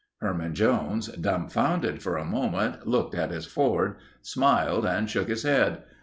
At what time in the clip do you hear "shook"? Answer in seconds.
5.07-5.27